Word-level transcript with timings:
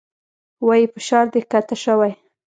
وايي 0.67 0.85
فشار 0.93 1.25
دې 1.33 1.41
کښته 1.51 1.75
شوى. 1.83 2.11